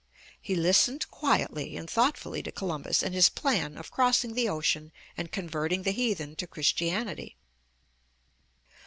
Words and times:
He 0.41 0.55
listened 0.55 1.07
quietly 1.11 1.77
and 1.77 1.87
thoughtfully 1.87 2.41
to 2.41 2.51
Columbus 2.51 3.03
and 3.03 3.13
his 3.13 3.29
plan 3.29 3.77
of 3.77 3.91
crossing 3.91 4.33
the 4.33 4.49
ocean 4.49 4.91
and 5.15 5.31
converting 5.31 5.83
the 5.83 5.91
heathen 5.91 6.35
to 6.37 6.47
Christianity. 6.47 7.37